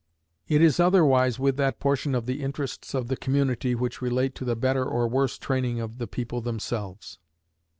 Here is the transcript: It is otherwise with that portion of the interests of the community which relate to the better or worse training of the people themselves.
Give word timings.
It 0.47 0.63
is 0.63 0.79
otherwise 0.79 1.37
with 1.37 1.57
that 1.57 1.79
portion 1.79 2.15
of 2.15 2.25
the 2.25 2.41
interests 2.41 2.95
of 2.95 3.07
the 3.07 3.15
community 3.15 3.75
which 3.75 4.01
relate 4.01 4.33
to 4.33 4.43
the 4.45 4.55
better 4.55 4.83
or 4.83 5.07
worse 5.07 5.37
training 5.37 5.79
of 5.79 5.99
the 5.99 6.07
people 6.07 6.41
themselves. 6.41 7.19